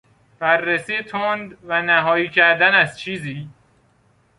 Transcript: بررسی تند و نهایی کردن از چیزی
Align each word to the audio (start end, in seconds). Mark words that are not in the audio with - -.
بررسی 0.39 1.03
تند 1.03 1.57
و 1.63 1.81
نهایی 1.81 2.29
کردن 2.29 2.75
از 2.75 2.99
چیزی 2.99 3.49